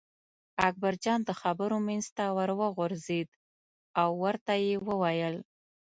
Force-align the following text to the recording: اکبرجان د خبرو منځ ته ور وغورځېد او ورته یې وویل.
اکبرجان 0.67 1.19
د 1.25 1.31
خبرو 1.41 1.77
منځ 1.87 2.05
ته 2.17 2.25
ور 2.37 2.49
وغورځېد 2.59 3.29
او 4.01 4.09
ورته 4.23 4.53
یې 4.65 4.73
وویل. 4.87 5.35